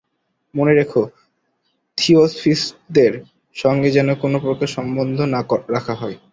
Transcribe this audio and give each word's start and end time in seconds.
মনে 0.53 0.73
রেখো, 0.73 1.01
থিওসফিষ্টদের 1.97 3.13
সঙ্গে 3.55 3.89
যেন 3.91 4.09
কোন 4.15 4.33
প্রকার 4.39 4.67
সম্বন্ধ 4.67 5.17
না 5.33 5.41
রাখা 5.69 5.95
হয়। 5.95 6.17